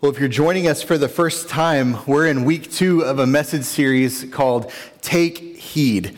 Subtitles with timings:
[0.00, 3.26] Well, if you're joining us for the first time, we're in week two of a
[3.26, 6.16] message series called Take Heed.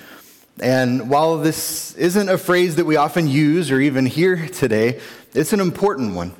[0.60, 5.00] And while this isn't a phrase that we often use or even hear today,
[5.34, 6.32] it's an important one.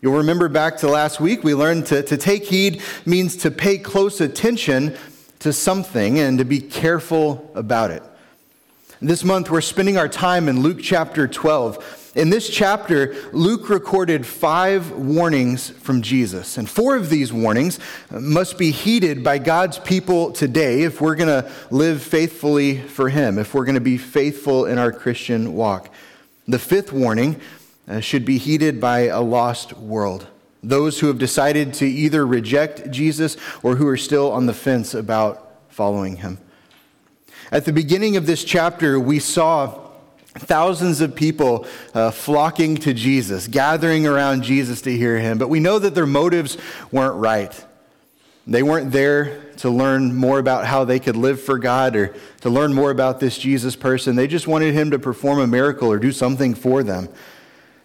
[0.00, 3.76] You'll remember back to last week, we learned to, to take heed means to pay
[3.76, 4.96] close attention
[5.40, 8.02] to something and to be careful about it.
[9.02, 12.05] This month, we're spending our time in Luke chapter 12.
[12.16, 16.56] In this chapter, Luke recorded five warnings from Jesus.
[16.56, 17.78] And four of these warnings
[18.10, 23.38] must be heeded by God's people today if we're going to live faithfully for Him,
[23.38, 25.92] if we're going to be faithful in our Christian walk.
[26.48, 27.38] The fifth warning
[27.86, 30.26] uh, should be heeded by a lost world.
[30.62, 34.94] Those who have decided to either reject Jesus or who are still on the fence
[34.94, 36.38] about following Him.
[37.52, 39.85] At the beginning of this chapter, we saw
[40.38, 45.38] thousands of people uh, flocking to Jesus, gathering around Jesus to hear him.
[45.38, 46.58] But we know that their motives
[46.90, 47.64] weren't right.
[48.46, 52.50] They weren't there to learn more about how they could live for God or to
[52.50, 54.14] learn more about this Jesus person.
[54.14, 57.08] They just wanted him to perform a miracle or do something for them.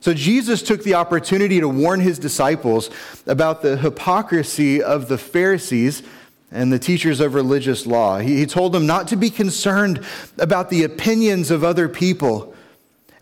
[0.02, 2.90] So Jesus took the opportunity to warn his disciples
[3.28, 6.04] about the hypocrisy of the Pharisees
[6.52, 8.20] and the teachers of religious law.
[8.20, 10.04] He, he told them not to be concerned
[10.38, 12.51] about the opinions of other people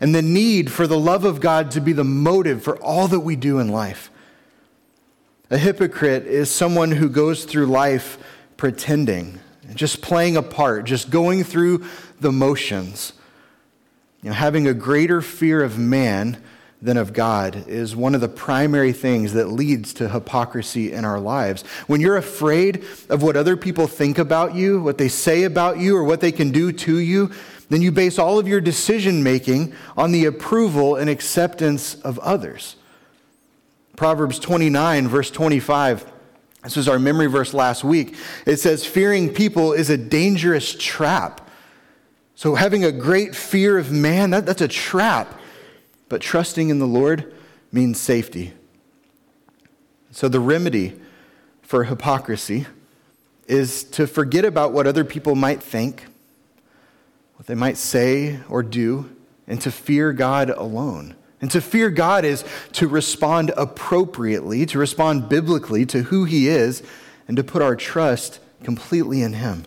[0.00, 3.20] and the need for the love of God to be the motive for all that
[3.20, 4.10] we do in life.
[5.50, 8.18] A hypocrite is someone who goes through life
[8.56, 9.40] pretending,
[9.74, 11.84] just playing a part, just going through
[12.20, 13.12] the motions,
[14.22, 16.42] you know, having a greater fear of man
[16.82, 21.20] than of God is one of the primary things that leads to hypocrisy in our
[21.20, 21.62] lives.
[21.86, 25.96] When you're afraid of what other people think about you, what they say about you,
[25.96, 27.30] or what they can do to you,
[27.70, 32.76] then you base all of your decision making on the approval and acceptance of others.
[33.96, 36.10] Proverbs 29, verse 25.
[36.62, 38.16] This was our memory verse last week.
[38.44, 41.48] It says, Fearing people is a dangerous trap.
[42.34, 45.38] So, having a great fear of man, that, that's a trap.
[46.10, 47.32] But trusting in the Lord
[47.72, 48.52] means safety.
[50.10, 51.00] So the remedy
[51.62, 52.66] for hypocrisy
[53.46, 56.06] is to forget about what other people might think,
[57.40, 61.16] what they might say or do, and to fear God alone.
[61.40, 66.82] And to fear God is to respond appropriately, to respond biblically to who He is,
[67.26, 69.64] and to put our trust completely in Him.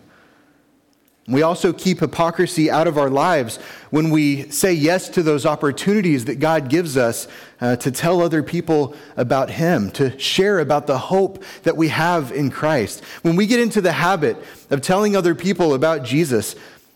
[1.27, 3.57] We also keep hypocrisy out of our lives
[3.89, 7.27] when we say yes to those opportunities that God gives us
[7.59, 12.31] uh, to tell other people about Him, to share about the hope that we have
[12.33, 13.03] in Christ.
[13.23, 14.37] When we get into the habit
[14.69, 16.55] of telling other people about Jesus,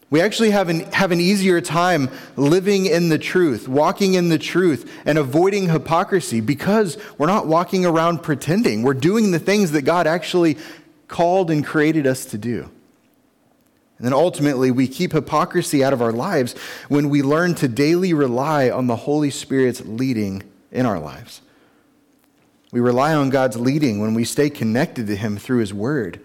[0.09, 4.37] we actually have an, have an easier time living in the truth, walking in the
[4.37, 8.83] truth, and avoiding hypocrisy because we're not walking around pretending.
[8.83, 10.57] We're doing the things that God actually
[11.09, 12.69] called and created us to do.
[13.97, 16.53] And then ultimately, we keep hypocrisy out of our lives
[16.87, 21.41] when we learn to daily rely on the Holy Spirit's leading in our lives.
[22.71, 26.19] We rely on God's leading when we stay connected to Him through His Word,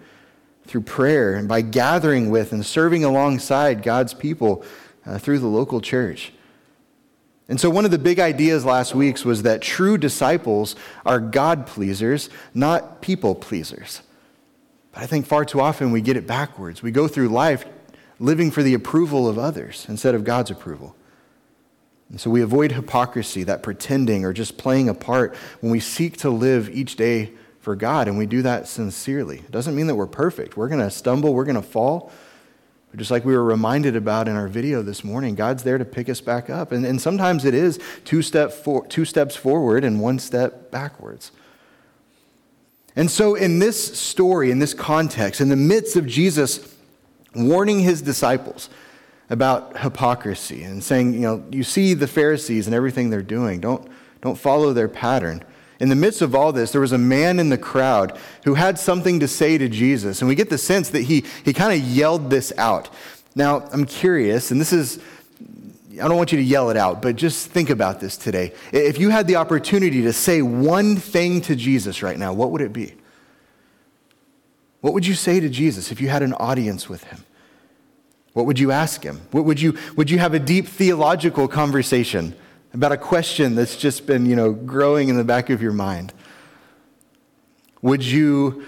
[0.65, 4.63] through prayer, and by gathering with and serving alongside God's people
[5.05, 6.31] uh, through the local church.
[7.49, 10.75] And so, one of the big ideas last week's was that true disciples
[11.05, 14.01] are God pleasers, not people pleasers.
[14.93, 16.81] But I think far too often we get it backwards.
[16.81, 17.65] We go through life
[18.19, 20.95] living for the approval of others instead of God's approval.
[22.09, 26.17] And so we avoid hypocrisy, that pretending or just playing a part when we seek
[26.17, 29.37] to live each day for God, and we do that sincerely.
[29.37, 30.57] It doesn't mean that we're perfect.
[30.57, 32.11] We're going to stumble, we're going to fall.
[32.91, 35.85] But just like we were reminded about in our video this morning, God's there to
[35.85, 36.73] pick us back up.
[36.73, 41.31] And, and sometimes it is two, step for, two steps forward and one step backwards.
[42.97, 46.75] And so, in this story, in this context, in the midst of Jesus
[47.33, 48.69] warning his disciples
[49.29, 53.87] about hypocrisy and saying, you know, you see the Pharisees and everything they're doing, don't,
[54.21, 55.45] don't follow their pattern.
[55.83, 58.79] In the midst of all this, there was a man in the crowd who had
[58.79, 60.21] something to say to Jesus.
[60.21, 62.89] And we get the sense that he, he kind of yelled this out.
[63.35, 64.99] Now, I'm curious, and this is
[66.01, 68.53] I don't want you to yell it out, but just think about this today.
[68.71, 72.61] If you had the opportunity to say one thing to Jesus right now, what would
[72.61, 72.93] it be?
[74.79, 77.25] What would you say to Jesus if you had an audience with him?
[78.31, 79.19] What would you ask him?
[79.31, 82.37] What would you, would you have a deep theological conversation
[82.73, 86.11] about a question that's just been, you know, growing in the back of your mind?
[87.81, 88.65] Would you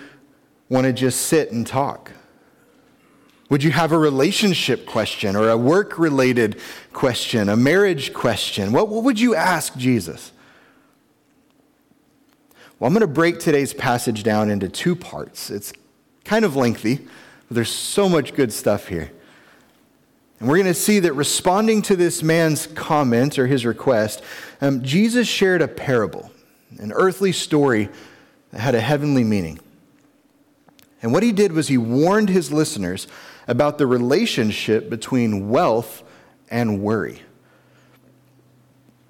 [0.70, 2.12] want to just sit and talk?
[3.50, 6.60] Would you have a relationship question or a work related
[6.94, 8.72] question, a marriage question?
[8.72, 10.32] What, what would you ask Jesus?
[12.80, 15.50] Well, I'm going to break today's passage down into two parts.
[15.50, 15.72] It's
[16.26, 16.98] kind of lengthy,
[17.48, 19.12] but there's so much good stuff here.
[20.40, 24.22] And we're going to see that responding to this man's comment or his request,
[24.62, 26.30] um, Jesus shared a parable,
[26.78, 27.90] an earthly story
[28.52, 29.60] that had a heavenly meaning.
[31.02, 33.08] And what he did was he warned his listeners
[33.48, 36.04] about the relationship between wealth
[36.50, 37.22] and worry.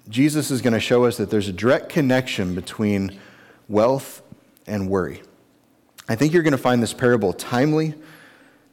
[0.08, 3.18] Jesus is going to show us that there's a direct connection between
[3.68, 4.22] wealth
[4.66, 5.22] and worry.
[6.08, 7.94] I think you're going to find this parable timely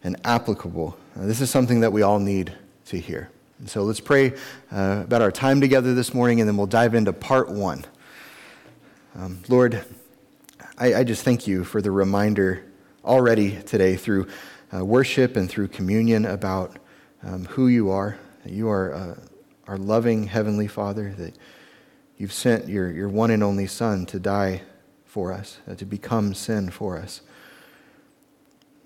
[0.03, 0.97] and applicable.
[1.15, 2.53] Uh, this is something that we all need
[2.85, 3.29] to hear.
[3.59, 4.33] And so let's pray
[4.71, 7.85] uh, about our time together this morning, and then we'll dive into part one.
[9.15, 9.85] Um, Lord,
[10.75, 12.65] I, I, just thank you for the reminder
[13.05, 14.27] already today through
[14.73, 16.77] uh, worship and through communion about
[17.21, 18.17] um, who you are.
[18.43, 19.15] You are uh,
[19.67, 21.35] our loving Heavenly Father, that
[22.17, 24.63] you've sent your, your one and only Son to die
[25.05, 27.21] for us, uh, to become sin for us.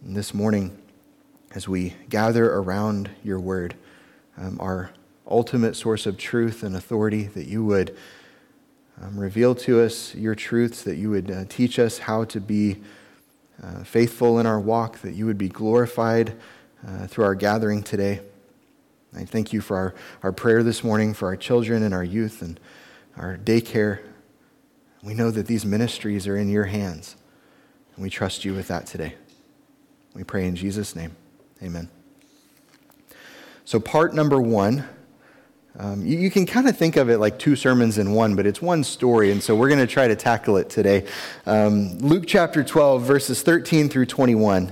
[0.04, 0.78] And this morning,
[1.58, 3.74] as we gather around your word,
[4.38, 4.92] um, our
[5.26, 7.98] ultimate source of truth and authority, that you would
[9.02, 12.78] um, reveal to us your truths, that you would uh, teach us how to be
[13.64, 16.38] uh, faithful in our walk, that you would be glorified
[16.88, 18.22] uh, through our gathering today.
[19.16, 22.44] I thank you for our, our prayer this morning for our children and our youth
[22.44, 22.60] and
[23.18, 24.02] our daycare
[25.02, 27.16] we know that these ministries are in your hands,
[27.96, 29.16] and we trust you with that today.
[30.14, 31.16] We pray in Jesus' name.
[31.62, 31.90] Amen.
[33.66, 34.88] So, part number one,
[35.80, 38.46] um, you, you, can kind of think of it like two sermons in one, but
[38.46, 41.06] it's one story, and so we're going to try to tackle it today.
[41.46, 44.72] Um, Luke chapter 12, verses 13 through 21.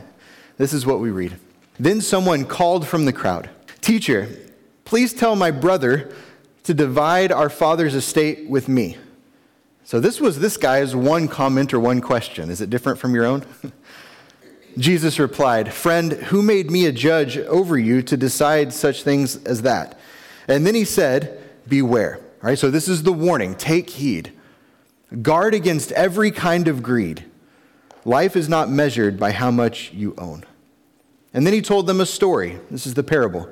[0.58, 1.38] This is what we read.
[1.80, 3.50] Then someone called from the crowd
[3.82, 4.30] Teacher,
[4.84, 6.12] please tell my brother
[6.64, 8.98] to divide our father's estate with me.
[9.84, 12.50] So this was this guy's one comment or one question.
[12.50, 13.46] Is it different from your own?
[14.78, 19.62] Jesus replied, Friend, who made me a judge over you to decide such things as
[19.62, 19.98] that?
[20.48, 22.18] And then he said, Beware.
[22.18, 23.56] All right, so this is the warning.
[23.56, 24.32] Take heed.
[25.22, 27.26] Guard against every kind of greed.
[28.04, 30.44] Life is not measured by how much you own.
[31.34, 32.60] And then he told them a story.
[32.70, 33.50] This is the parable.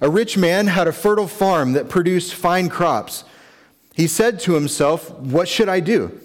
[0.00, 3.24] A rich man had a fertile farm that produced fine crops.
[3.94, 6.18] He said to himself, What should I do?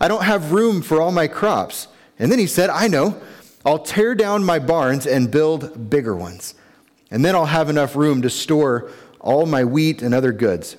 [0.00, 1.88] I don't have room for all my crops.
[2.18, 3.20] And then he said, I know.
[3.64, 6.54] I'll tear down my barns and build bigger ones.
[7.10, 10.76] And then I'll have enough room to store all my wheat and other goods.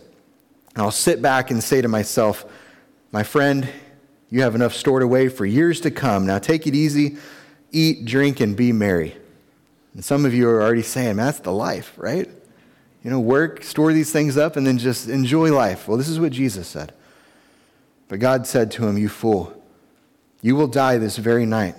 [0.75, 2.45] And I'll sit back and say to myself,
[3.11, 3.69] My friend,
[4.29, 6.25] you have enough stored away for years to come.
[6.25, 7.17] Now take it easy,
[7.71, 9.15] eat, drink, and be merry.
[9.93, 12.29] And some of you are already saying, Man, That's the life, right?
[13.03, 15.87] you know, work, store these things up, and then just enjoy life.
[15.87, 16.93] Well, this is what Jesus said.
[18.07, 19.53] But God said to him, You fool,
[20.41, 21.75] you will die this very night.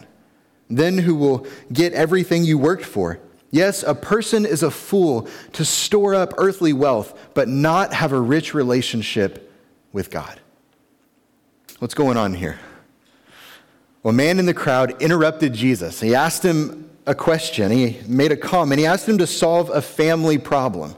[0.77, 3.21] Then who will get everything you worked for?
[3.51, 8.21] Yes, a person is a fool to store up earthly wealth, but not have a
[8.21, 9.53] rich relationship
[9.93, 10.41] with God.
[11.79, 12.59] What's going on here?
[14.03, 16.01] Well, a man in the crowd interrupted Jesus.
[16.01, 17.71] He asked him a question.
[17.71, 18.81] He made a comment.
[18.81, 20.97] He asked him to solve a family problem.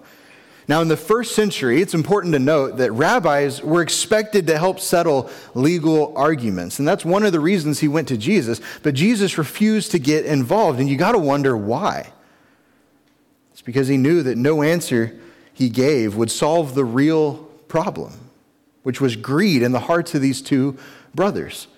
[0.69, 4.81] Now, in the first century, it's important to note that rabbis were expected to help
[4.81, 6.81] settle legal arguments.
[6.81, 8.61] And that's one of the reasons he went to Jesus.
[8.83, 10.81] But Jesus refused to get involved.
[10.81, 12.11] And you got to wonder why.
[13.53, 15.17] It's because he knew that no answer
[15.55, 17.35] he gave would solve the real
[17.69, 18.13] problem,
[18.83, 20.77] which was greed in the hearts of these two
[21.15, 21.69] brothers.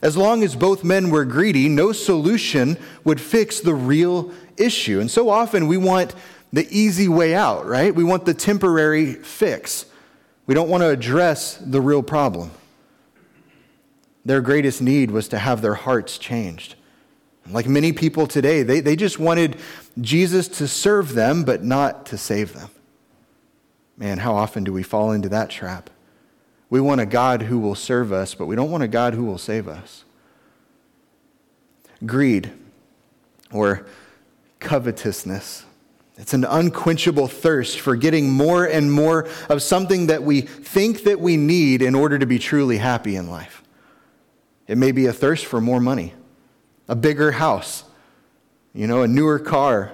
[0.00, 5.00] As long as both men were greedy, no solution would fix the real issue.
[5.00, 6.14] And so often we want
[6.52, 7.94] the easy way out, right?
[7.94, 9.86] We want the temporary fix.
[10.46, 12.50] We don't want to address the real problem.
[14.24, 16.74] Their greatest need was to have their hearts changed.
[17.50, 19.56] Like many people today, they, they just wanted
[20.00, 22.70] Jesus to serve them, but not to save them.
[23.96, 25.90] Man, how often do we fall into that trap?
[26.70, 29.24] We want a God who will serve us, but we don't want a God who
[29.24, 30.04] will save us.
[32.04, 32.52] Greed
[33.50, 33.86] or
[34.60, 35.64] covetousness
[36.18, 41.20] it's an unquenchable thirst for getting more and more of something that we think that
[41.20, 43.62] we need in order to be truly happy in life.
[44.66, 46.14] It may be a thirst for more money,
[46.88, 47.84] a bigger house,
[48.74, 49.92] you know, a newer car,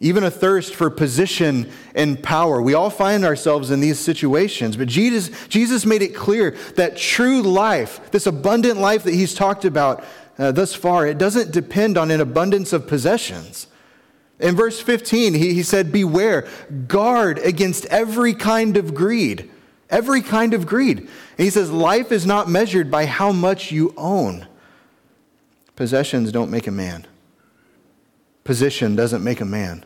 [0.00, 2.60] even a thirst for position and power.
[2.60, 7.40] We all find ourselves in these situations, but Jesus, Jesus made it clear that true
[7.40, 10.04] life, this abundant life that he's talked about
[10.38, 13.66] uh, thus far, it doesn't depend on an abundance of possessions.
[14.40, 16.48] In verse 15, he, he said, Beware,
[16.88, 19.50] guard against every kind of greed.
[19.90, 20.98] Every kind of greed.
[20.98, 24.46] And he says, life is not measured by how much you own.
[25.76, 27.06] Possessions don't make a man,
[28.44, 29.84] position doesn't make a man.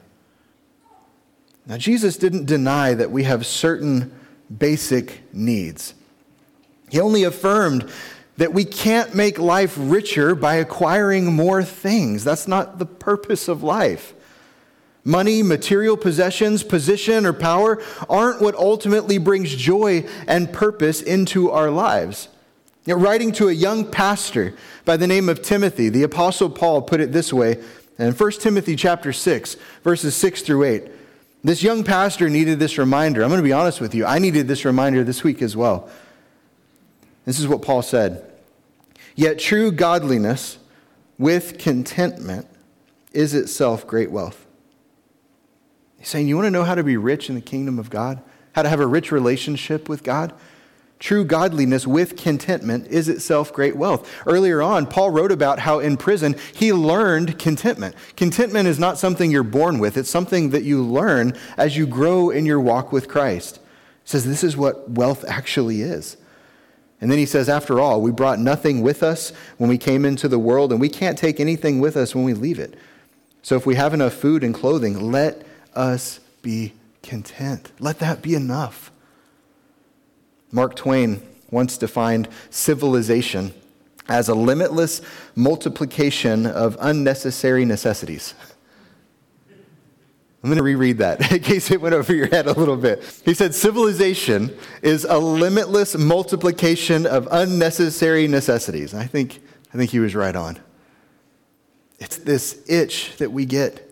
[1.67, 4.11] Now, Jesus didn't deny that we have certain
[4.57, 5.93] basic needs.
[6.89, 7.91] He only affirmed
[8.39, 12.25] that we can't make life richer by acquiring more things.
[12.25, 14.15] That's not the purpose of life.
[15.09, 21.71] Money, material possessions, position, or power aren't what ultimately brings joy and purpose into our
[21.71, 22.29] lives.
[22.85, 24.53] You know, writing to a young pastor
[24.85, 27.57] by the name of Timothy, the apostle Paul put it this way
[27.99, 30.91] in 1 Timothy chapter 6, verses 6 through 8.
[31.43, 33.23] This young pastor needed this reminder.
[33.23, 34.05] I'm going to be honest with you.
[34.05, 35.89] I needed this reminder this week as well.
[37.25, 38.31] This is what Paul said.
[39.15, 40.59] Yet true godliness
[41.17, 42.47] with contentment
[43.15, 44.45] is itself great wealth.
[45.99, 48.23] He's saying, You want to know how to be rich in the kingdom of God?
[48.53, 50.33] How to have a rich relationship with God?
[50.99, 54.11] True godliness with contentment is itself great wealth.
[54.27, 57.95] Earlier on, Paul wrote about how in prison he learned contentment.
[58.17, 62.31] Contentment is not something you're born with, it's something that you learn as you grow
[62.31, 63.57] in your walk with Christ.
[64.03, 66.17] He says this is what wealth actually is.
[67.01, 70.27] And then he says, after all, we brought nothing with us when we came into
[70.27, 72.75] the world, and we can't take anything with us when we leave it.
[73.43, 76.73] So if we have enough food and clothing, let us be
[77.03, 77.71] content.
[77.79, 78.91] Let that be enough.
[80.51, 83.53] Mark Twain once defined civilization
[84.09, 85.03] as a limitless
[85.35, 88.35] multiplication of unnecessary necessities.
[90.43, 93.03] I'm going to reread that in case it went over your head a little bit.
[93.25, 98.95] He said, Civilization is a limitless multiplication of unnecessary necessities.
[98.95, 99.41] I think,
[99.75, 100.59] I think he was right on.
[101.99, 103.88] It's this itch that we get.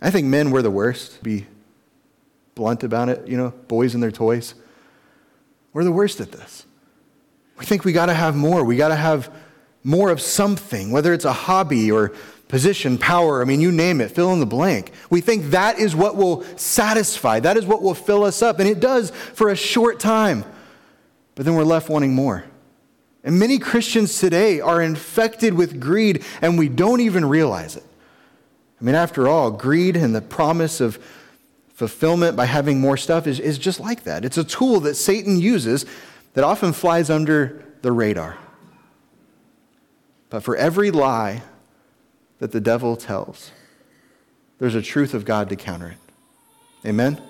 [0.00, 1.46] I think men were the worst, be
[2.54, 4.54] blunt about it, you know, boys and their toys.
[5.72, 6.66] We're the worst at this.
[7.58, 8.64] We think we got to have more.
[8.64, 9.32] We got to have
[9.82, 12.12] more of something, whether it's a hobby or
[12.48, 14.92] position, power, I mean, you name it, fill in the blank.
[15.10, 18.58] We think that is what will satisfy, that is what will fill us up.
[18.58, 20.44] And it does for a short time.
[21.34, 22.44] But then we're left wanting more.
[23.22, 27.84] And many Christians today are infected with greed, and we don't even realize it.
[28.80, 30.98] I mean, after all, greed and the promise of
[31.74, 34.24] fulfillment by having more stuff is, is just like that.
[34.24, 35.86] It's a tool that Satan uses
[36.34, 38.36] that often flies under the radar.
[40.30, 41.42] But for every lie
[42.38, 43.50] that the devil tells,
[44.58, 46.88] there's a truth of God to counter it.
[46.88, 47.20] Amen?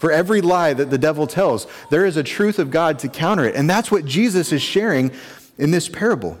[0.00, 3.44] For every lie that the devil tells, there is a truth of God to counter
[3.44, 3.54] it.
[3.54, 5.12] And that's what Jesus is sharing
[5.58, 6.38] in this parable.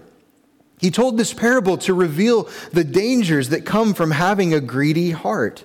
[0.80, 5.64] He told this parable to reveal the dangers that come from having a greedy heart.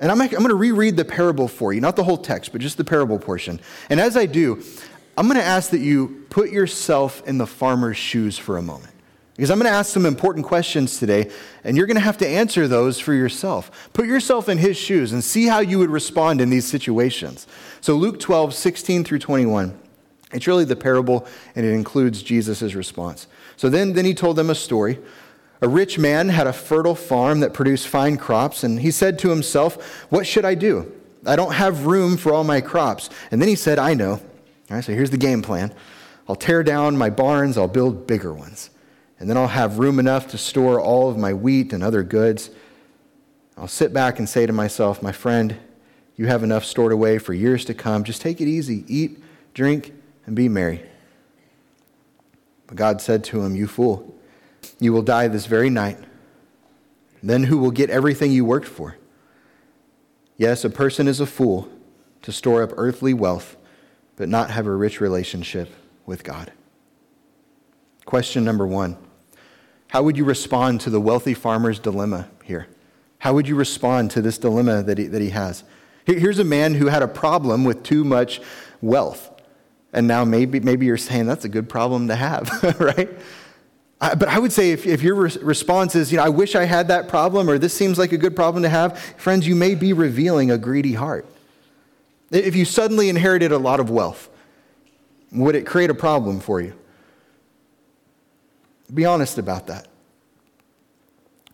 [0.00, 2.60] And I'm, I'm going to reread the parable for you, not the whole text, but
[2.60, 3.60] just the parable portion.
[3.88, 4.62] And as I do,
[5.16, 8.92] I'm going to ask that you put yourself in the farmer's shoes for a moment.
[9.34, 11.30] Because I'm going to ask some important questions today,
[11.62, 13.90] and you're going to have to answer those for yourself.
[13.92, 17.46] Put yourself in his shoes and see how you would respond in these situations.
[17.82, 19.78] So, Luke 12, 16 through 21.
[20.32, 23.26] It's really the parable, and it includes Jesus' response.
[23.56, 24.98] So then, then he told them a story
[25.62, 29.30] a rich man had a fertile farm that produced fine crops, and he said to
[29.30, 30.92] himself, What should I do?
[31.24, 33.10] I don't have room for all my crops.
[33.30, 34.12] And then he said, I know.
[34.12, 35.74] All right, so here's the game plan
[36.28, 38.70] I'll tear down my barns, I'll build bigger ones.
[39.18, 42.50] And then I'll have room enough to store all of my wheat and other goods.
[43.56, 45.56] I'll sit back and say to myself, My friend,
[46.16, 48.04] you have enough stored away for years to come.
[48.04, 49.22] Just take it easy, eat,
[49.54, 49.94] drink,
[50.26, 50.82] and be merry.
[52.66, 54.14] But God said to him, You fool.
[54.80, 55.98] You will die this very night.
[57.22, 58.96] Then who will get everything you worked for?
[60.36, 61.68] Yes, a person is a fool
[62.22, 63.56] to store up earthly wealth,
[64.16, 65.70] but not have a rich relationship
[66.04, 66.52] with God.
[68.04, 68.96] Question number one
[69.88, 72.68] How would you respond to the wealthy farmer's dilemma here?
[73.18, 75.64] How would you respond to this dilemma that he, that he has?
[76.04, 78.40] Here's a man who had a problem with too much
[78.80, 79.30] wealth.
[79.92, 83.08] And now maybe, maybe you're saying that's a good problem to have, right?
[83.98, 86.64] but I would say if, if your re- response is, you know, I wish I
[86.64, 89.74] had that problem or this seems like a good problem to have, friends, you may
[89.74, 91.26] be revealing a greedy heart.
[92.30, 94.28] If you suddenly inherited a lot of wealth,
[95.32, 96.74] would it create a problem for you?
[98.92, 99.88] Be honest about that.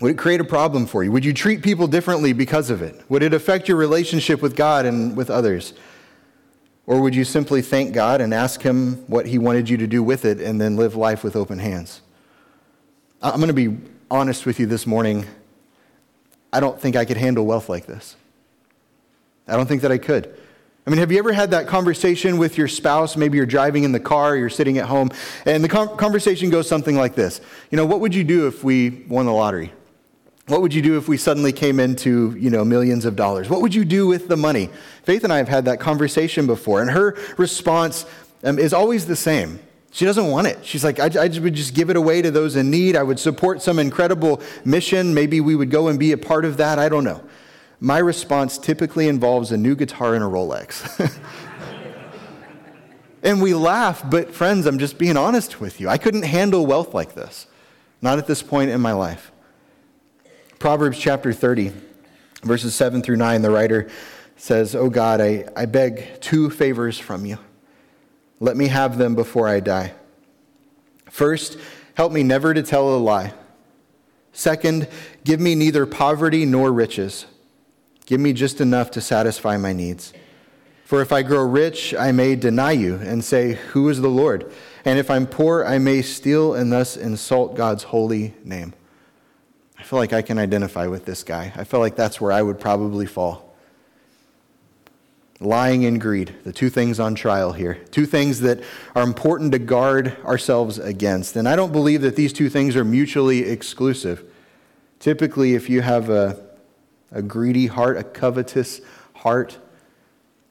[0.00, 1.12] Would it create a problem for you?
[1.12, 3.00] Would you treat people differently because of it?
[3.08, 5.74] Would it affect your relationship with God and with others?
[6.92, 10.02] Or would you simply thank God and ask Him what He wanted you to do
[10.02, 12.02] with it and then live life with open hands?
[13.22, 13.78] I'm going to be
[14.10, 15.24] honest with you this morning.
[16.52, 18.14] I don't think I could handle wealth like this.
[19.48, 20.38] I don't think that I could.
[20.86, 23.16] I mean, have you ever had that conversation with your spouse?
[23.16, 25.12] Maybe you're driving in the car, you're sitting at home,
[25.46, 29.06] and the conversation goes something like this You know, what would you do if we
[29.08, 29.72] won the lottery?
[30.48, 33.48] What would you do if we suddenly came into, you know, millions of dollars?
[33.48, 34.70] What would you do with the money?
[35.04, 38.04] Faith and I have had that conversation before, and her response
[38.42, 39.60] um, is always the same.
[39.92, 40.64] She doesn't want it.
[40.64, 42.96] She's like, I, I would just give it away to those in need.
[42.96, 45.12] I would support some incredible mission.
[45.14, 46.78] Maybe we would go and be a part of that.
[46.78, 47.22] I don't know.
[47.78, 51.20] My response typically involves a new guitar and a Rolex.
[53.22, 55.88] and we laugh, but friends, I'm just being honest with you.
[55.88, 57.46] I couldn't handle wealth like this,
[58.00, 59.31] not at this point in my life.
[60.62, 61.72] Proverbs chapter 30,
[62.44, 63.88] verses 7 through 9, the writer
[64.36, 67.38] says, Oh God, I, I beg two favors from you.
[68.38, 69.92] Let me have them before I die.
[71.10, 71.58] First,
[71.94, 73.32] help me never to tell a lie.
[74.30, 74.86] Second,
[75.24, 77.26] give me neither poverty nor riches.
[78.06, 80.12] Give me just enough to satisfy my needs.
[80.84, 84.52] For if I grow rich, I may deny you and say, Who is the Lord?
[84.84, 88.74] And if I'm poor, I may steal and thus insult God's holy name.
[89.92, 91.52] Feel like I can identify with this guy.
[91.54, 93.54] I feel like that's where I would probably fall.
[95.38, 98.62] Lying and greed, the two things on trial here, two things that
[98.96, 101.36] are important to guard ourselves against.
[101.36, 104.24] And I don't believe that these two things are mutually exclusive.
[104.98, 106.42] Typically, if you have a,
[107.10, 108.80] a greedy heart, a covetous
[109.16, 109.58] heart,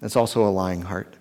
[0.01, 1.15] that's also a lying heart.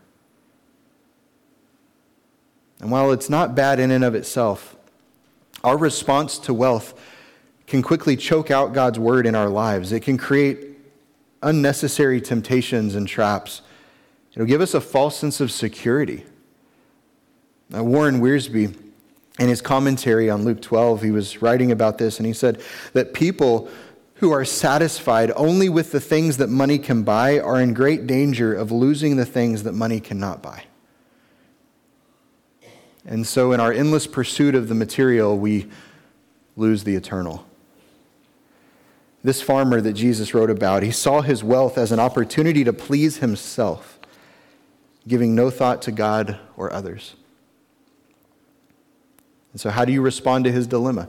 [2.81, 4.77] And while it's not bad in and of itself,
[5.65, 6.93] our response to wealth
[7.71, 9.93] can quickly choke out God's word in our lives.
[9.93, 10.77] It can create
[11.41, 13.63] unnecessary temptations and traps.
[14.33, 16.25] It'll give us a false sense of security.
[17.69, 18.77] Now, Warren Wiersbe,
[19.39, 22.61] in his commentary on Luke 12, he was writing about this, and he said
[22.93, 23.71] that people
[24.15, 28.53] who are satisfied only with the things that money can buy are in great danger
[28.53, 30.65] of losing the things that money cannot buy.
[33.07, 35.69] And so, in our endless pursuit of the material, we
[36.57, 37.47] lose the eternal.
[39.23, 43.19] This farmer that Jesus wrote about, he saw his wealth as an opportunity to please
[43.19, 43.99] himself,
[45.07, 47.15] giving no thought to God or others.
[49.53, 51.09] And so, how do you respond to his dilemma?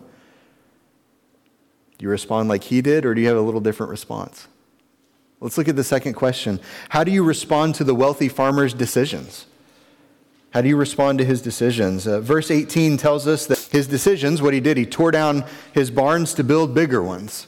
[1.98, 4.48] Do you respond like he did, or do you have a little different response?
[5.40, 6.60] Let's look at the second question.
[6.90, 9.46] How do you respond to the wealthy farmer's decisions?
[10.52, 12.06] How do you respond to his decisions?
[12.06, 15.90] Uh, verse 18 tells us that his decisions, what he did, he tore down his
[15.90, 17.48] barns to build bigger ones.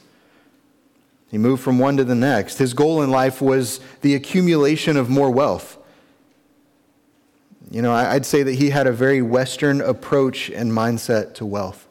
[1.33, 2.59] He moved from one to the next.
[2.59, 5.79] His goal in life was the accumulation of more wealth.
[7.71, 11.87] You know, I'd say that he had a very Western approach and mindset to wealth.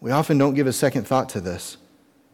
[0.00, 1.76] We often don't give a second thought to this.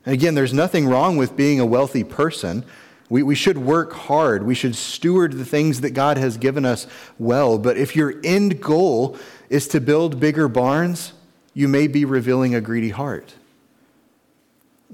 [0.06, 2.64] And again, there's nothing wrong with being a wealthy person.
[3.08, 4.44] We, we should work hard.
[4.44, 6.86] We should steward the things that God has given us
[7.18, 7.58] well.
[7.58, 11.12] But if your end goal is to build bigger barns,
[11.54, 13.34] you may be revealing a greedy heart.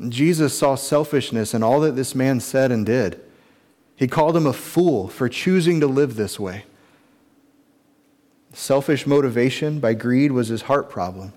[0.09, 3.21] Jesus saw selfishness in all that this man said and did.
[3.97, 6.65] He called him a fool for choosing to live this way.
[8.53, 11.33] Selfish motivation by greed was his heart problem.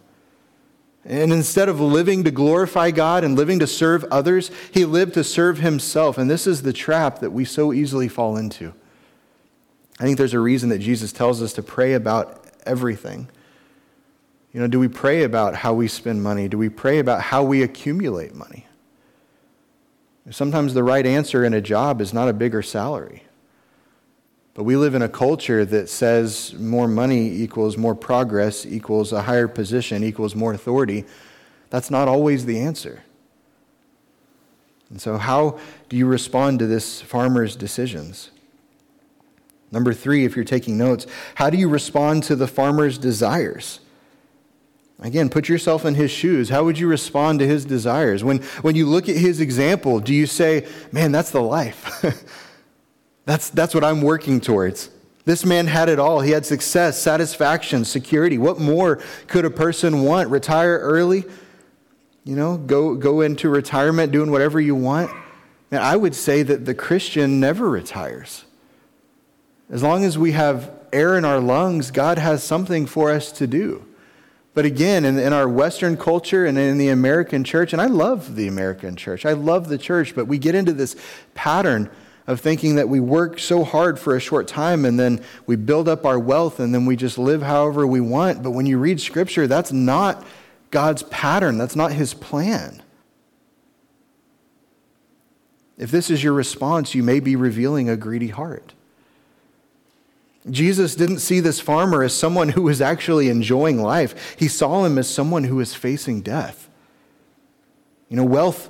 [1.06, 5.24] And instead of living to glorify God and living to serve others, he lived to
[5.24, 6.17] serve himself.
[6.17, 8.74] And this is the trap that we so easily fall into.
[10.00, 13.30] I think there's a reason that Jesus tells us to pray about everything.
[14.53, 16.47] You know, do we pray about how we spend money?
[16.47, 18.65] Do we pray about how we accumulate money?
[20.31, 23.23] Sometimes the right answer in a job is not a bigger salary.
[24.53, 29.21] But we live in a culture that says more money equals more progress, equals a
[29.21, 31.05] higher position, equals more authority.
[31.69, 33.03] That's not always the answer.
[34.89, 38.31] And so, how do you respond to this farmer's decisions?
[39.71, 43.79] Number three, if you're taking notes, how do you respond to the farmer's desires?
[45.01, 46.49] Again, put yourself in his shoes.
[46.49, 48.23] How would you respond to his desires?
[48.23, 52.03] When, when you look at his example, do you say, man, that's the life?
[53.25, 54.89] that's, that's what I'm working towards.
[55.23, 56.19] This man had it all.
[56.19, 58.38] He had success, satisfaction, security.
[58.38, 60.29] What more could a person want?
[60.29, 61.23] Retire early?
[62.25, 65.12] You know, go, go into retirement doing whatever you want?
[65.71, 68.43] And I would say that the Christian never retires.
[69.69, 73.47] As long as we have air in our lungs, God has something for us to
[73.47, 73.85] do.
[74.53, 78.35] But again, in, in, our Western culture and in the American church, and I love
[78.35, 80.95] the American church, I love the church, but we get into this
[81.35, 81.89] pattern
[82.29, 85.88] of thinking that we work so hard for a short time and then we build
[85.88, 88.43] up our wealth and then we just live however we want.
[88.43, 90.25] But when you read Scripture, that's not
[90.69, 92.83] God's pattern, that's not His plan.
[95.77, 98.73] If this is your response, you may be revealing a greedy heart.
[100.49, 104.97] Jesus didn't see this farmer as someone who was actually enjoying life, he saw him
[104.97, 106.69] as someone who was facing death.
[108.09, 108.69] You know, wealth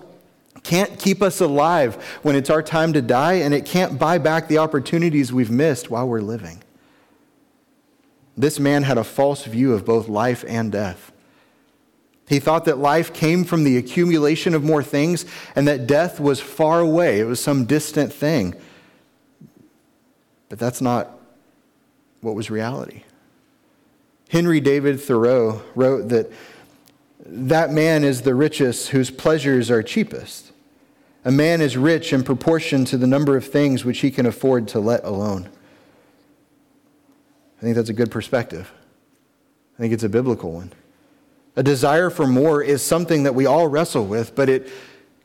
[0.64, 4.48] can't keep us alive when it's our time to die, and it can't buy back
[4.48, 6.62] the opportunities we've missed while we're living.
[8.36, 11.12] This man had a false view of both life and death.
[12.28, 16.40] He thought that life came from the accumulation of more things and that death was
[16.40, 17.20] far away.
[17.20, 18.56] It was some distant thing.
[20.48, 21.19] But that's not
[22.22, 23.04] what was reality.
[24.30, 26.32] Henry David Thoreau wrote that
[27.26, 30.52] that man is the richest whose pleasures are cheapest.
[31.26, 34.68] A man is rich in proportion to the number of things which he can afford
[34.70, 35.50] to let alone.
[37.58, 38.72] I think that's a good perspective.
[39.78, 40.72] I think it's a biblical one.
[41.56, 44.70] A desire for more is something that we all wrestle with, but it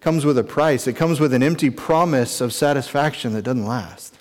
[0.01, 0.87] comes with a price.
[0.87, 4.19] It comes with an empty promise of satisfaction that doesn't last.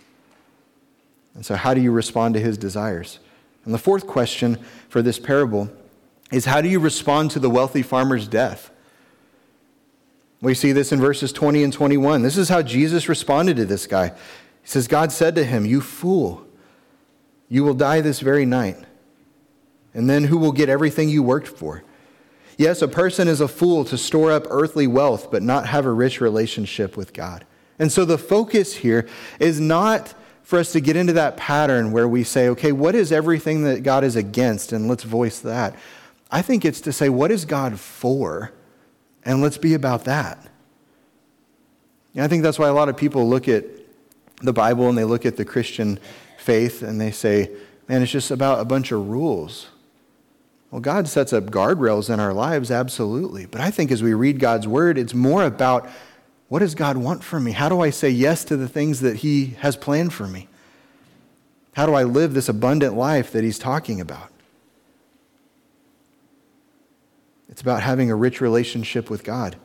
[1.35, 3.19] And so, how do you respond to his desires?
[3.65, 4.57] And the fourth question
[4.89, 5.69] for this parable
[6.31, 8.71] is how do you respond to the wealthy farmer's death?
[10.41, 12.21] We see this in verses 20 and 21.
[12.21, 14.09] This is how Jesus responded to this guy.
[14.09, 16.45] He says, God said to him, You fool,
[17.47, 18.77] you will die this very night.
[19.93, 21.83] And then who will get everything you worked for?
[22.57, 25.91] Yes, a person is a fool to store up earthly wealth, but not have a
[25.91, 27.45] rich relationship with God.
[27.79, 29.07] And so the focus here
[29.39, 30.13] is not
[30.43, 33.83] for us to get into that pattern where we say, okay, what is everything that
[33.83, 34.73] God is against?
[34.73, 35.75] And let's voice that.
[36.29, 38.51] I think it's to say, what is God for?
[39.23, 40.37] And let's be about that.
[42.13, 43.65] And I think that's why a lot of people look at
[44.41, 45.99] the Bible and they look at the Christian
[46.37, 47.49] faith and they say,
[47.87, 49.69] man, it's just about a bunch of rules.
[50.69, 53.45] Well, God sets up guardrails in our lives, absolutely.
[53.45, 55.87] But I think as we read God's word, it's more about
[56.53, 57.51] what does God want from me?
[57.51, 60.47] How do I say yes to the things that He has planned for me?
[61.71, 64.29] How do I live this abundant life that He's talking about?
[67.49, 69.55] It's about having a rich relationship with God.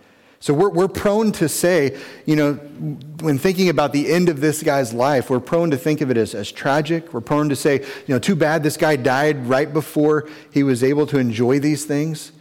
[0.41, 4.63] So we're, we're prone to say, you know, when thinking about the end of this
[4.63, 7.13] guy's life, we're prone to think of it as, as tragic.
[7.13, 10.83] We're prone to say, you know, too bad this guy died right before he was
[10.83, 12.33] able to enjoy these things.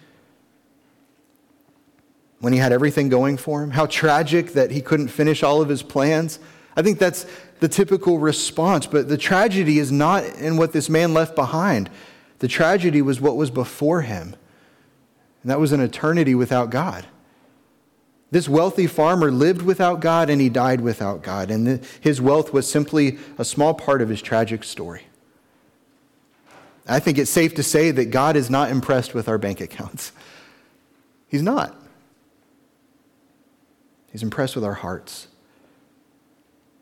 [2.39, 3.71] When he had everything going for him.
[3.71, 6.39] How tragic that he couldn't finish all of his plans.
[6.75, 7.25] I think that's
[7.59, 8.85] the typical response.
[8.85, 11.89] But the tragedy is not in what this man left behind,
[12.39, 14.35] the tragedy was what was before him.
[15.41, 17.05] And that was an eternity without God.
[18.29, 21.49] This wealthy farmer lived without God and he died without God.
[21.49, 25.07] And his wealth was simply a small part of his tragic story.
[26.87, 30.11] I think it's safe to say that God is not impressed with our bank accounts.
[31.27, 31.75] He's not.
[34.11, 35.27] He's impressed with our hearts.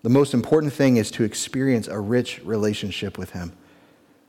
[0.04, 3.54] The most important thing is to experience a rich relationship with Him.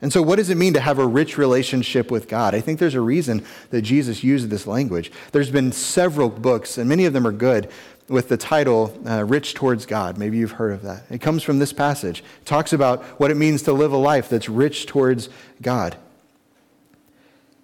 [0.01, 2.53] And so, what does it mean to have a rich relationship with God?
[2.53, 5.11] I think there's a reason that Jesus used this language.
[5.31, 7.69] There's been several books, and many of them are good,
[8.07, 10.17] with the title uh, Rich Towards God.
[10.17, 11.03] Maybe you've heard of that.
[11.09, 12.19] It comes from this passage.
[12.41, 15.29] It talks about what it means to live a life that's rich towards
[15.61, 15.97] God.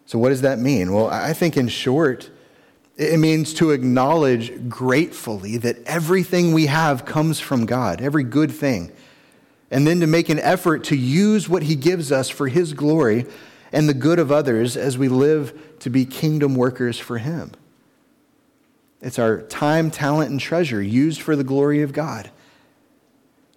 [0.06, 0.92] So, what does that mean?
[0.94, 2.30] Well, I think in short,
[2.98, 8.92] it means to acknowledge gratefully that everything we have comes from God, every good thing
[9.74, 13.26] and then to make an effort to use what He gives us for His glory
[13.72, 17.54] and the good of others as we live to be kingdom workers for Him.
[19.02, 22.30] It's our time, talent, and treasure used for the glory of God.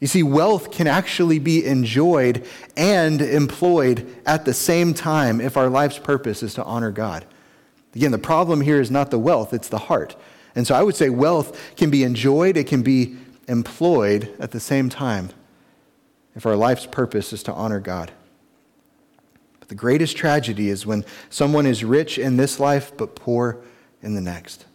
[0.01, 2.47] You see, wealth can actually be enjoyed
[2.79, 7.27] and employed at the same time if our life's purpose is to honor God.
[7.97, 10.17] Again, the problem here is not the wealth, it's the heart.
[10.55, 13.17] And so I would say wealth can be enjoyed, it can be
[13.49, 15.31] employed at the same time
[16.35, 18.13] if our life's purpose is to honor God.
[19.61, 23.63] But the greatest tragedy is when someone is rich in this life but poor
[24.03, 24.67] in the next.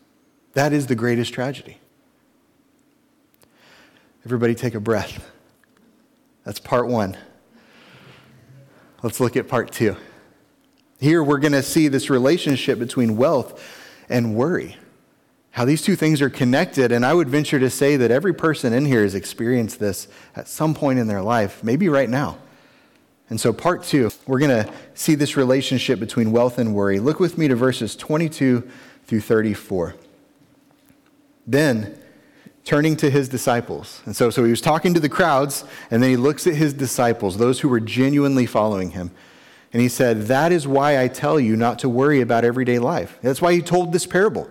[0.54, 1.78] That is the greatest tragedy.
[4.26, 5.30] Everybody take a breath.
[6.44, 7.16] That's part one.
[9.04, 9.96] Let's look at part two.
[11.02, 13.62] Here we're going to see this relationship between wealth
[14.08, 14.78] and worry
[15.52, 16.92] how these two things are connected.
[16.92, 20.48] And I would venture to say that every person in here has experienced this at
[20.48, 22.38] some point in their life, maybe right now.
[23.30, 27.00] And so, part two, we're going to see this relationship between wealth and worry.
[27.00, 28.70] Look with me to verses 22
[29.06, 29.96] through 34.
[31.48, 31.98] Then,
[32.66, 34.02] turning to his disciples.
[34.06, 36.74] And so, so he was talking to the crowds, and then he looks at his
[36.74, 39.12] disciples, those who were genuinely following him.
[39.74, 43.18] And he said, That is why I tell you not to worry about everyday life.
[43.22, 44.50] That's why he told this parable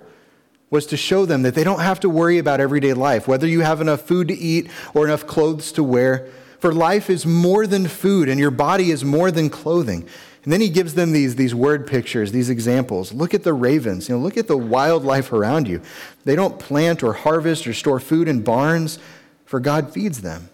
[0.70, 3.61] was to show them that they don't have to worry about everyday life, whether you
[3.61, 6.28] have enough food to eat or enough clothes to wear.
[6.61, 10.06] For life is more than food, and your body is more than clothing.
[10.44, 13.12] And then he gives them these, these word pictures, these examples.
[13.12, 14.09] Look at the ravens.
[14.09, 15.83] You know, look at the wildlife around you.
[16.24, 18.98] They don't plant or harvest or store food in barns,
[19.44, 20.48] for God feeds them.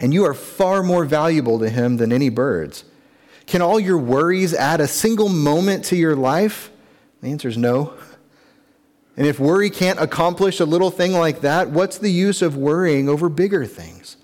[0.00, 2.84] And you are far more valuable to him than any birds.
[3.48, 6.70] Can all your worries add a single moment to your life?
[7.22, 7.94] The answer is no.
[9.16, 13.08] And if worry can't accomplish a little thing like that, what's the use of worrying
[13.08, 14.18] over bigger things?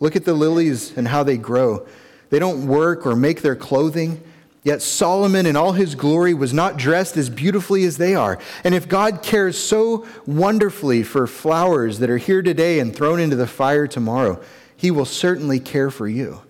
[0.00, 1.86] Look at the lilies and how they grow.
[2.28, 4.22] They don't work or make their clothing.
[4.64, 8.38] Yet Solomon in all his glory was not dressed as beautifully as they are.
[8.64, 13.34] And if God cares so wonderfully for flowers that are here today and thrown into
[13.34, 14.42] the fire tomorrow,
[14.76, 16.42] he will certainly care for you.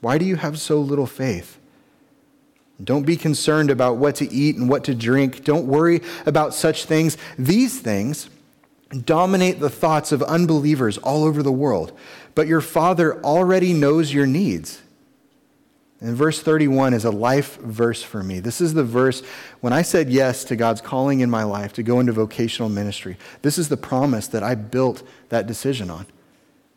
[0.00, 1.58] Why do you have so little faith?
[2.82, 5.44] Don't be concerned about what to eat and what to drink.
[5.44, 7.16] Don't worry about such things.
[7.36, 8.30] These things
[9.04, 11.92] dominate the thoughts of unbelievers all over the world
[12.38, 14.80] but your Father already knows your needs.
[16.00, 18.38] And verse 31 is a life verse for me.
[18.38, 19.24] This is the verse
[19.60, 23.16] when I said yes to God's calling in my life to go into vocational ministry.
[23.42, 26.06] This is the promise that I built that decision on.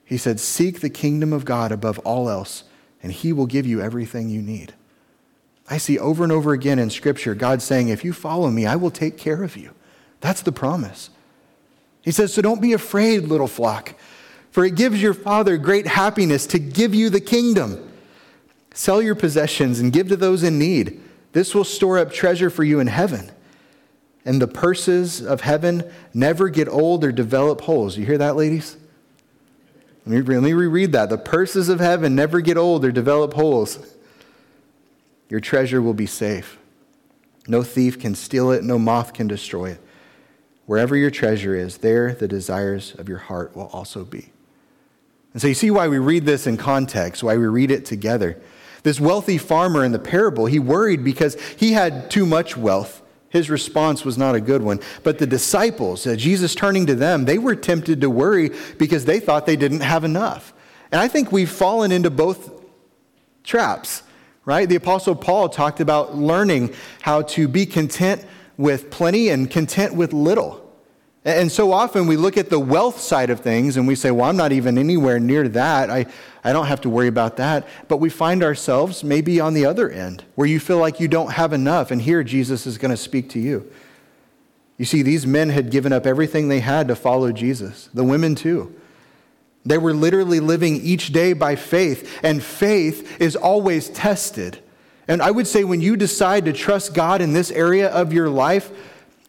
[0.04, 2.64] He said, Seek the kingdom of God above all else,
[3.04, 4.74] and he will give you everything you need.
[5.70, 8.76] I see over and over again in Scripture God saying, If you follow me, I
[8.76, 9.72] will take care of you.
[10.20, 11.10] That's the promise.
[12.02, 13.96] He says, So don't be afraid, little flock
[14.52, 17.90] for it gives your Father great happiness to give you the kingdom.
[18.74, 21.02] Sell your possessions and give to those in need.
[21.32, 23.32] This will store up treasure for you in heaven.
[24.26, 27.98] And the purses of heaven never get old or develop holes.
[27.98, 28.78] You hear that, ladies?
[30.12, 31.10] Let me, let me reread that.
[31.10, 33.96] The purses of heaven never get old or develop holes.
[35.30, 36.58] Your treasure will be safe.
[37.48, 39.82] No thief can steal it, no moth can destroy it.
[40.66, 44.32] Wherever your treasure is, there the desires of your heart will also be.
[45.34, 48.40] And so you see why we read this in context, why we read it together.
[48.84, 53.02] This wealthy farmer in the parable, he worried because he had too much wealth.
[53.32, 54.80] His response was not a good one.
[55.04, 59.20] But the disciples, uh, Jesus turning to them, they were tempted to worry because they
[59.20, 60.54] thought they didn't have enough.
[60.92, 62.52] And I think we've fallen into both
[63.44, 64.04] traps,
[64.44, 64.68] right?
[64.68, 68.26] The Apostle Paul talked about learning how to be content
[68.58, 70.61] with plenty and content with little.
[71.24, 74.28] And so often we look at the wealth side of things and we say, well,
[74.28, 75.92] I'm not even anywhere near that.
[75.92, 76.08] I,
[76.44, 77.68] I don't have to worry about that.
[77.88, 81.34] But we find ourselves maybe on the other end where you feel like you don't
[81.34, 81.92] have enough.
[81.92, 83.72] And here Jesus is going to speak to you.
[84.80, 88.34] You see, these men had given up everything they had to follow Jesus, the women
[88.34, 88.76] too.
[89.64, 94.58] They were literally living each day by faith, and faith is always tested.
[95.08, 98.28] And I would say when you decide to trust God in this area of your
[98.28, 98.72] life,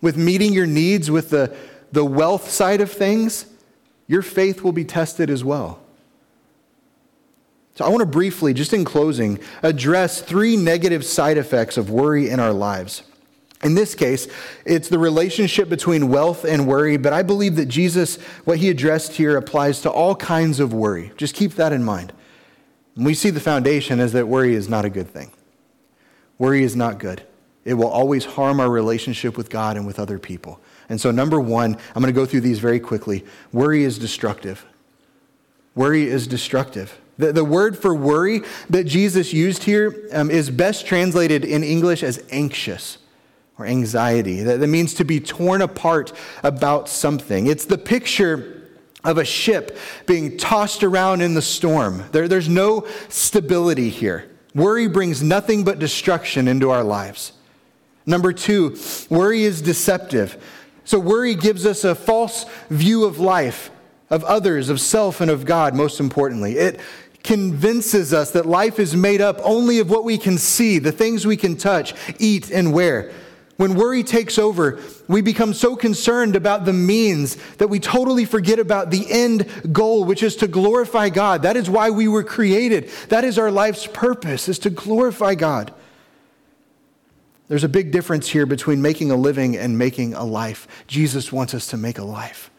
[0.00, 1.54] with meeting your needs, with the
[1.92, 3.46] the wealth side of things,
[4.08, 5.78] your faith will be tested as well.
[7.74, 12.28] So, I want to briefly, just in closing, address three negative side effects of worry
[12.28, 13.02] in our lives.
[13.62, 14.26] In this case,
[14.64, 19.12] it's the relationship between wealth and worry, but I believe that Jesus, what he addressed
[19.12, 21.12] here, applies to all kinds of worry.
[21.16, 22.12] Just keep that in mind.
[22.96, 25.30] And we see the foundation is that worry is not a good thing.
[26.38, 27.22] Worry is not good.
[27.64, 30.60] It will always harm our relationship with God and with other people.
[30.88, 33.24] And so, number one, I'm going to go through these very quickly.
[33.52, 34.64] Worry is destructive.
[35.74, 36.98] Worry is destructive.
[37.18, 42.02] The, the word for worry that Jesus used here um, is best translated in English
[42.02, 42.98] as anxious
[43.58, 44.42] or anxiety.
[44.42, 47.46] That, that means to be torn apart about something.
[47.46, 48.68] It's the picture
[49.04, 52.04] of a ship being tossed around in the storm.
[52.12, 54.30] There, there's no stability here.
[54.54, 57.32] Worry brings nothing but destruction into our lives.
[58.04, 58.76] Number two,
[59.10, 60.42] worry is deceptive.
[60.84, 63.70] So, worry gives us a false view of life,
[64.10, 66.56] of others, of self, and of God, most importantly.
[66.56, 66.80] It
[67.22, 71.26] convinces us that life is made up only of what we can see, the things
[71.26, 73.12] we can touch, eat, and wear.
[73.56, 78.58] When worry takes over, we become so concerned about the means that we totally forget
[78.58, 81.42] about the end goal, which is to glorify God.
[81.42, 82.90] That is why we were created.
[83.08, 85.72] That is our life's purpose, is to glorify God.
[87.52, 90.66] There's a big difference here between making a living and making a life.
[90.86, 92.50] Jesus wants us to make a life.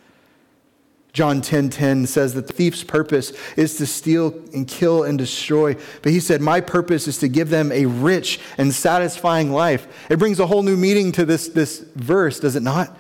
[1.14, 5.18] John 10:10 10, 10 says that the thief's purpose is to steal and kill and
[5.18, 9.88] destroy, but he said my purpose is to give them a rich and satisfying life.
[10.12, 12.96] It brings a whole new meaning to this this verse, does it not?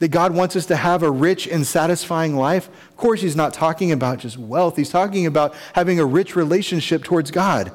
[0.00, 2.68] That God wants us to have a rich and satisfying life.
[2.68, 4.76] Of course, he's not talking about just wealth.
[4.76, 7.72] He's talking about having a rich relationship towards God.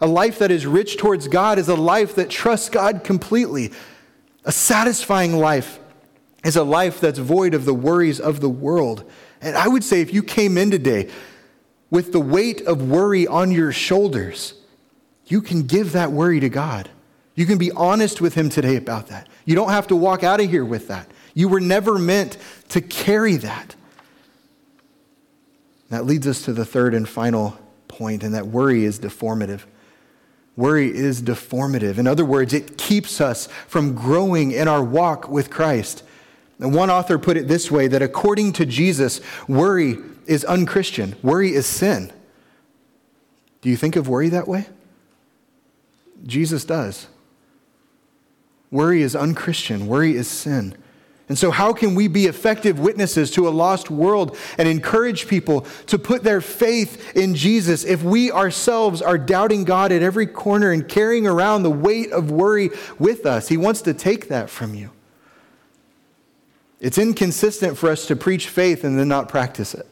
[0.00, 3.72] A life that is rich towards God is a life that trusts God completely.
[4.44, 5.80] A satisfying life
[6.44, 9.10] is a life that's void of the worries of the world.
[9.40, 11.10] And I would say if you came in today
[11.90, 14.54] with the weight of worry on your shoulders,
[15.26, 16.88] you can give that worry to God.
[17.34, 19.28] You can be honest with Him today about that.
[19.44, 21.08] You don't have to walk out of here with that.
[21.34, 22.36] You were never meant
[22.70, 23.74] to carry that.
[25.90, 29.62] That leads us to the third and final point, and that worry is deformative.
[30.58, 31.98] Worry is deformative.
[31.98, 36.02] In other words, it keeps us from growing in our walk with Christ.
[36.58, 41.52] And one author put it this way that according to Jesus, worry is unchristian, worry
[41.54, 42.12] is sin.
[43.60, 44.66] Do you think of worry that way?
[46.26, 47.06] Jesus does.
[48.72, 50.76] Worry is unchristian, worry is sin.
[51.28, 55.66] And so, how can we be effective witnesses to a lost world and encourage people
[55.86, 60.72] to put their faith in Jesus if we ourselves are doubting God at every corner
[60.72, 63.48] and carrying around the weight of worry with us?
[63.48, 64.90] He wants to take that from you.
[66.80, 69.86] It's inconsistent for us to preach faith and then not practice it.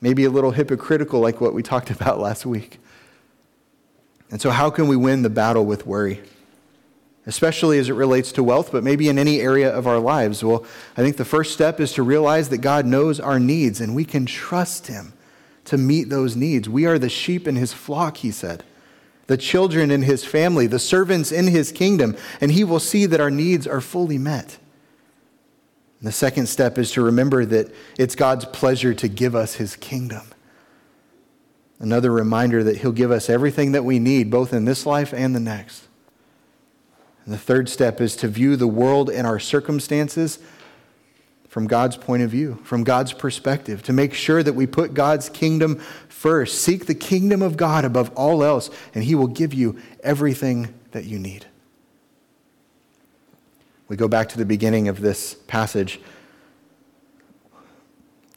[0.00, 2.78] Maybe a little hypocritical, like what we talked about last week.
[4.30, 6.22] And so, how can we win the battle with worry?
[7.26, 10.42] Especially as it relates to wealth, but maybe in any area of our lives?
[10.42, 10.64] Well,
[10.96, 14.04] I think the first step is to realize that God knows our needs and we
[14.04, 15.12] can trust Him
[15.66, 16.68] to meet those needs.
[16.68, 18.64] We are the sheep in His flock, He said,
[19.26, 23.20] the children in His family, the servants in His kingdom, and He will see that
[23.20, 24.58] our needs are fully met.
[26.00, 29.76] And the second step is to remember that it's God's pleasure to give us His
[29.76, 30.22] kingdom.
[31.78, 35.36] Another reminder that He'll give us everything that we need, both in this life and
[35.36, 35.86] the next.
[37.30, 40.40] And the third step is to view the world and our circumstances
[41.48, 45.28] from God's point of view, from God's perspective, to make sure that we put God's
[45.28, 45.76] kingdom
[46.08, 46.60] first.
[46.60, 51.04] Seek the kingdom of God above all else, and He will give you everything that
[51.04, 51.46] you need.
[53.86, 56.00] We go back to the beginning of this passage.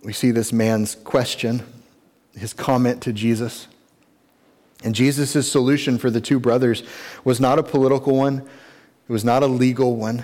[0.03, 1.63] We see this man's question,
[2.37, 3.67] his comment to Jesus.
[4.83, 6.83] And Jesus' solution for the two brothers
[7.23, 8.47] was not a political one,
[9.07, 10.23] it was not a legal one.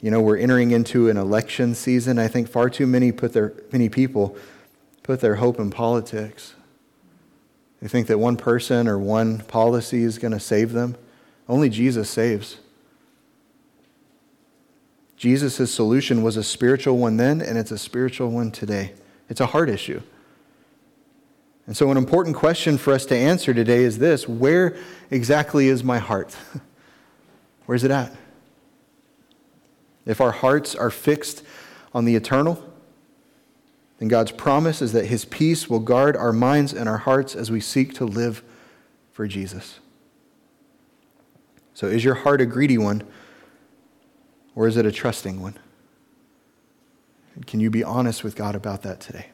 [0.00, 2.18] You know, we're entering into an election season.
[2.18, 4.36] I think far too many put their many people
[5.02, 6.54] put their hope in politics.
[7.82, 10.96] They think that one person or one policy is going to save them.
[11.48, 12.58] Only Jesus saves.
[15.16, 18.92] Jesus' solution was a spiritual one then, and it's a spiritual one today.
[19.28, 20.00] It's a heart issue.
[21.66, 24.76] And so, an important question for us to answer today is this Where
[25.10, 26.36] exactly is my heart?
[27.70, 28.12] Where's it at?
[30.04, 31.44] If our hearts are fixed
[31.94, 32.60] on the eternal,
[33.98, 37.48] then God's promise is that His peace will guard our minds and our hearts as
[37.48, 38.42] we seek to live
[39.12, 39.78] for Jesus.
[41.72, 43.04] So, is your heart a greedy one,
[44.56, 45.56] or is it a trusting one?
[47.46, 49.26] Can you be honest with God about that today?